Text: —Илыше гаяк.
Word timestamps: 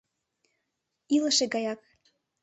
—Илыше 1.15 1.45
гаяк. 1.53 1.81